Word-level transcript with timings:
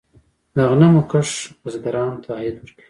د 0.55 0.57
غنمو 0.69 1.01
کښت 1.11 1.35
بزګرانو 1.61 2.21
ته 2.23 2.29
عاید 2.37 2.55
ورکوي. 2.57 2.77